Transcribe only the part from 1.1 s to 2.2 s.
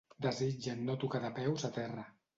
de peus a terra.